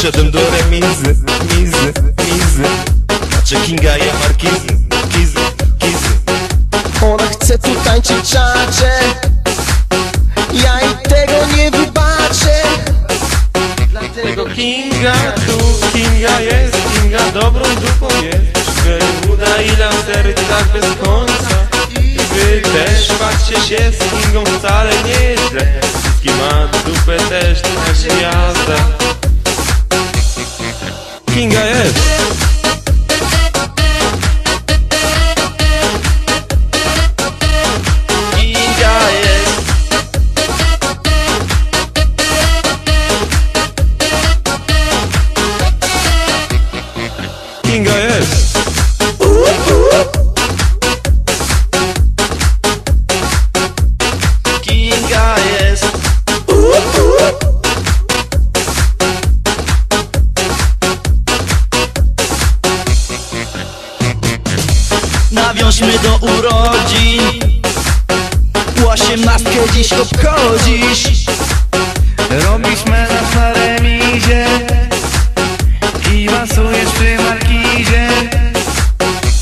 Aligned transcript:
Przyszedłem 0.00 0.30
do 0.30 0.40
remizy, 0.50 1.14
mizy, 1.56 1.92
mizy. 2.18 2.68
Znaczy 3.30 3.66
Kinga 3.66 3.96
je 3.96 4.12
markizy, 4.22 4.66
kizy, 5.12 5.38
kizy 5.78 6.08
Ona 7.02 7.26
chce 7.26 7.58
tu 7.58 7.74
tańczyć 7.84 8.30
czacze 8.30 8.90
Ja 10.52 10.80
jej 10.80 10.94
tego 11.08 11.56
nie 11.56 11.70
wybaczę. 11.70 12.62
Tego 14.22 14.46
Kinga 14.46 15.14
tu, 15.32 15.58
Kinga 15.92 16.40
jest, 16.40 16.76
Kinga 16.94 17.30
dobrą 17.34 17.64
dupą 17.64 18.22
jest. 18.22 19.30
Uda 19.32 19.62
i 19.62 19.76
lasery 19.76 20.34
tak 20.34 20.64
bez 20.72 21.06
końca. 21.06 21.56
I 22.00 22.18
wy 22.18 22.60
też 22.60 23.08
patrzcie 23.18 23.54
się 23.54 23.92
z 23.92 24.22
Kingą 24.22 24.44
wcale 24.44 24.90
nie 25.02 25.24
jest 25.24 25.50
źle. 25.50 25.80
Wszystkie 26.02 26.30
ma 26.30 26.68
dupę 26.86 27.16
też 27.28 27.62
tak 27.62 27.94
gwiazda 27.94 29.19
Kinga 31.34 31.64
jest 31.66 32.19
Nawiążmy 65.30 65.98
do 65.98 66.16
urodzin. 66.16 67.40
Osiemnastkę 68.86 69.50
dziś 69.74 69.92
obchodzisz. 69.92 71.26
Robisz 72.30 72.84
melanż 72.84 73.34
na 73.34 73.52
remizie 73.52 74.46
I 76.12 76.26
masujesz 76.30 76.90
przy 76.90 77.16
markizie. 77.22 78.08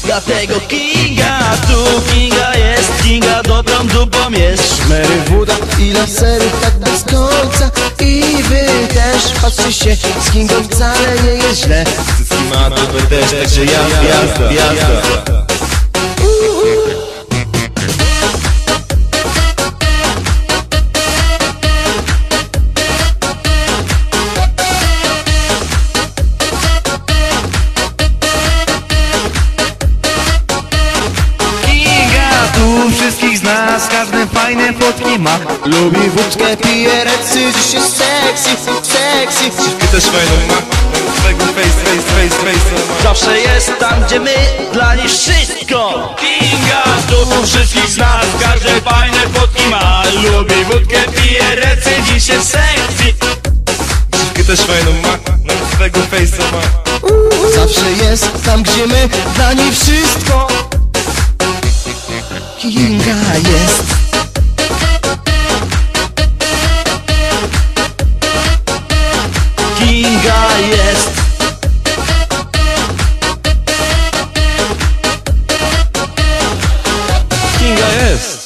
Dlatego 0.04 0.60
Kinga 0.60 1.38
tu 1.68 2.12
Kinga 2.12 2.54
jest 2.54 3.02
Kinga 3.02 3.42
dobrą 3.42 3.86
dupą 3.86 4.30
jest 4.30 4.82
Szmery, 4.82 5.22
woda 5.30 5.54
i 5.78 5.92
lasery 5.92 6.50
tak 6.62 6.78
bez 6.78 7.02
końca. 7.02 7.70
I 8.00 8.42
wy 8.42 8.94
też 8.94 9.40
patrzcie 9.42 9.72
się 9.72 9.96
Z 10.24 10.30
Kingą 10.30 10.54
wcale 10.62 11.22
nie 11.24 11.30
jest 11.30 11.64
źle. 11.64 11.84
Wszystkie 12.14 12.36
ma 12.54 12.70
dupę 12.70 13.02
też, 13.02 13.30
także 13.30 13.64
jazda, 13.64 14.02
jazda, 14.02 14.52
jazda 14.52 15.37
fajne 34.68 34.78
fotki 34.78 35.18
ma. 35.18 35.38
Lubi 35.64 36.10
wódkę, 36.10 36.56
pije 36.56 37.04
recy. 37.04 37.52
Dziś 37.52 37.74
jest 37.74 37.96
sexy, 37.96 38.50
sexy 38.82 39.44
Dziewkę 39.64 39.86
też 39.86 40.04
fajną 40.04 40.46
ma. 40.48 40.54
Swego 41.20 41.44
face, 41.44 41.68
face, 41.84 42.02
face, 42.02 42.36
face 42.44 43.02
Zawsze 43.02 43.40
jest 43.40 43.72
tam 43.80 44.04
gdzie 44.04 44.20
my 44.20 44.34
Dla 44.72 44.94
niej 44.94 45.08
wszystko. 45.08 46.14
Kinga 46.20 46.82
tu 47.10 47.46
wszystkich 47.46 47.88
z 47.90 47.96
nas 47.96 48.26
Każde 48.40 48.80
fajne 48.80 49.18
fotki 49.34 49.68
ma. 49.70 50.02
Lubi 50.22 50.64
wódkę, 50.64 50.98
pije 51.12 51.54
recy. 51.54 51.90
Dziś 52.06 52.28
jest 52.28 52.50
sexy 52.50 53.14
Dziewkę 54.12 54.44
też 54.44 54.60
fajną 54.60 54.92
ma. 54.92 55.18
Swego 55.74 56.00
face'a 56.00 56.52
ma 56.52 56.62
Zawsze 57.54 57.92
jest 58.04 58.44
tam 58.44 58.62
gdzie 58.62 58.86
my 58.86 59.08
Dla 59.34 59.52
niej 59.52 59.72
wszystko. 59.72 60.48
Kinga 62.58 63.34
jest 63.34 64.07
prawda 70.28 70.58
jest 70.58 71.10
Kinga 77.58 77.92
jest. 77.92 78.37